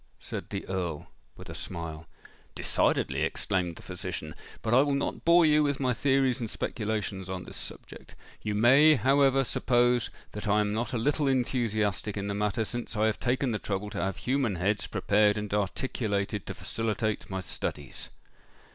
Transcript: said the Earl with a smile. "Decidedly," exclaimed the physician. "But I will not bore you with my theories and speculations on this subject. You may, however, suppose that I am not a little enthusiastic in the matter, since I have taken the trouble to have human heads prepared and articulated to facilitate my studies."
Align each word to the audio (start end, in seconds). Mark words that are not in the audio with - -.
said 0.17 0.49
the 0.49 0.67
Earl 0.67 1.11
with 1.37 1.47
a 1.47 1.53
smile. 1.53 2.07
"Decidedly," 2.55 3.21
exclaimed 3.21 3.75
the 3.75 3.83
physician. 3.83 4.33
"But 4.63 4.73
I 4.73 4.81
will 4.81 4.95
not 4.95 5.23
bore 5.23 5.45
you 5.45 5.61
with 5.61 5.79
my 5.79 5.93
theories 5.93 6.39
and 6.39 6.49
speculations 6.49 7.29
on 7.29 7.43
this 7.43 7.55
subject. 7.55 8.15
You 8.41 8.55
may, 8.55 8.95
however, 8.95 9.43
suppose 9.43 10.09
that 10.31 10.47
I 10.47 10.59
am 10.59 10.73
not 10.73 10.93
a 10.93 10.97
little 10.97 11.27
enthusiastic 11.27 12.17
in 12.17 12.27
the 12.27 12.33
matter, 12.33 12.65
since 12.65 12.97
I 12.97 13.05
have 13.05 13.19
taken 13.19 13.51
the 13.51 13.59
trouble 13.59 13.91
to 13.91 14.01
have 14.01 14.17
human 14.17 14.55
heads 14.55 14.87
prepared 14.87 15.37
and 15.37 15.53
articulated 15.53 16.47
to 16.47 16.55
facilitate 16.55 17.29
my 17.29 17.39
studies." 17.39 18.09